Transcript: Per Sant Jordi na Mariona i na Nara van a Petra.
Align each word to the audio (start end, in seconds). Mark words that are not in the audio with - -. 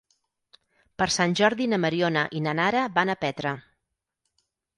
Per 1.01 1.07
Sant 1.15 1.35
Jordi 1.39 1.67
na 1.73 1.79
Mariona 1.83 2.25
i 2.41 2.41
na 2.47 2.57
Nara 2.61 2.87
van 2.97 3.13
a 3.15 3.19
Petra. 3.27 3.53